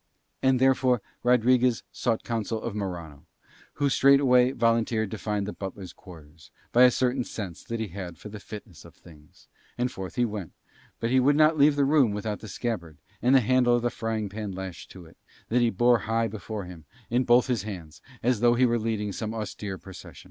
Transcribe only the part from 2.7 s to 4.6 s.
Morano, who straightway